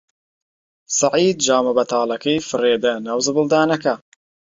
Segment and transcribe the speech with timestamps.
[0.99, 3.93] سەعید جامە بەتاڵەکەی فڕێ دا ناو زبڵدانەکە.